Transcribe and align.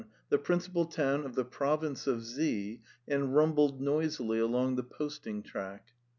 the 0.29 0.37
principal 0.39 0.83
town 0.85 1.23
of 1.27 1.35
the 1.35 1.45
province 1.45 2.07
of 2.07 2.23
Z., 2.23 2.81
and 3.07 3.35
rumbled 3.35 3.79
noisily 3.79 4.39
along 4.39 4.75
the 4.75 4.83
posting 4.83 5.43
track. 5.43 5.89